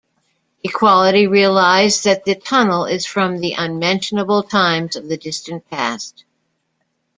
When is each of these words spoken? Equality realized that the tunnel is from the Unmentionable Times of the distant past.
Equality 0.63 1.27
realized 1.27 2.05
that 2.05 2.25
the 2.25 2.33
tunnel 2.33 2.85
is 2.85 3.05
from 3.05 3.37
the 3.37 3.53
Unmentionable 3.55 4.41
Times 4.41 4.95
of 4.95 5.07
the 5.09 5.15
distant 5.15 5.69
past. 5.69 6.25